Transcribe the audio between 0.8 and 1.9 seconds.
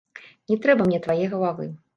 мне твае галавы.